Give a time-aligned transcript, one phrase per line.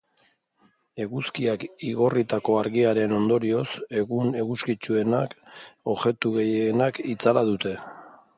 [1.03, 3.67] Eguzkiak igorritako argiaren ondorioz,
[4.01, 5.37] egun eguzkitsuetan
[5.95, 7.77] objektu gehienek itzala dute.